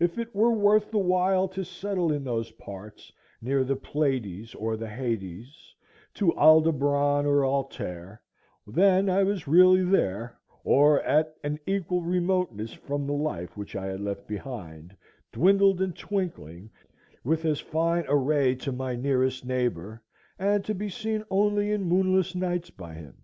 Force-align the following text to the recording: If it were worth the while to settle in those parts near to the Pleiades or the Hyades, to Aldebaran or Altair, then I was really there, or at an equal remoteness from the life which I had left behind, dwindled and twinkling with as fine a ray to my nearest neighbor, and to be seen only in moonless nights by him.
If 0.00 0.18
it 0.18 0.34
were 0.34 0.50
worth 0.50 0.90
the 0.90 0.98
while 0.98 1.46
to 1.50 1.62
settle 1.62 2.10
in 2.12 2.24
those 2.24 2.50
parts 2.50 3.12
near 3.40 3.60
to 3.60 3.64
the 3.64 3.76
Pleiades 3.76 4.52
or 4.52 4.76
the 4.76 4.88
Hyades, 4.88 5.72
to 6.14 6.34
Aldebaran 6.34 7.24
or 7.24 7.44
Altair, 7.44 8.20
then 8.66 9.08
I 9.08 9.22
was 9.22 9.46
really 9.46 9.84
there, 9.84 10.36
or 10.64 11.00
at 11.02 11.36
an 11.44 11.60
equal 11.66 12.02
remoteness 12.02 12.72
from 12.72 13.06
the 13.06 13.12
life 13.12 13.56
which 13.56 13.76
I 13.76 13.86
had 13.86 14.00
left 14.00 14.26
behind, 14.26 14.96
dwindled 15.30 15.80
and 15.80 15.94
twinkling 15.96 16.70
with 17.22 17.44
as 17.44 17.60
fine 17.60 18.04
a 18.08 18.16
ray 18.16 18.56
to 18.56 18.72
my 18.72 18.96
nearest 18.96 19.44
neighbor, 19.46 20.02
and 20.36 20.64
to 20.64 20.74
be 20.74 20.88
seen 20.88 21.22
only 21.30 21.70
in 21.70 21.84
moonless 21.84 22.34
nights 22.34 22.70
by 22.70 22.94
him. 22.94 23.22